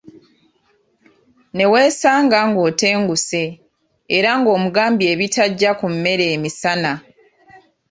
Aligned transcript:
Neweesanga 1.57 2.39
“ng'otenguse”era 2.49 4.31
ng’omugambye 4.39 5.05
ebitajja 5.13 5.71
ku 5.79 5.85
mmere 5.93 6.25
emisana. 6.35 6.93